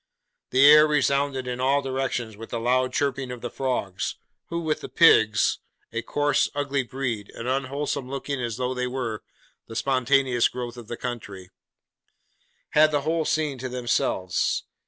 [0.49, 4.15] The air resounded in all directions with the loud chirping of the frogs,
[4.47, 5.59] who, with the pigs
[5.93, 9.21] (a coarse, ugly breed, as unwholesome looking as though they were
[9.67, 11.51] the spontaneous growth of the country),
[12.71, 14.63] had the whole scene to themselves.